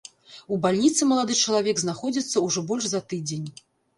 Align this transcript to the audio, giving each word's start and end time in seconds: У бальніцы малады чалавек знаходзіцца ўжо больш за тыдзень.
У 0.53 0.57
бальніцы 0.63 1.07
малады 1.09 1.35
чалавек 1.41 1.83
знаходзіцца 1.83 2.43
ўжо 2.47 2.65
больш 2.71 2.89
за 2.95 3.03
тыдзень. 3.13 3.47